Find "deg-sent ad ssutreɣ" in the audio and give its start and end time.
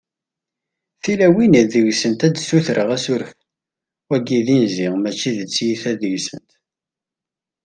1.71-2.89